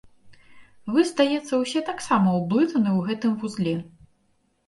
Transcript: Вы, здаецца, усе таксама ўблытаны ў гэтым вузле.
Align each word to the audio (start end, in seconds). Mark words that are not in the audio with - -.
Вы, 0.93 1.03
здаецца, 1.09 1.51
усе 1.63 1.83
таксама 1.89 2.29
ўблытаны 2.39 2.91
ў 2.93 2.99
гэтым 3.09 3.35
вузле. 3.43 3.75